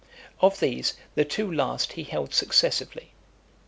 Of 0.39 0.59
these, 0.59 0.95
the 1.13 1.23
two 1.25 1.51
last 1.53 1.93
he 1.93 2.03
held 2.05 2.33
successively. 2.33 3.11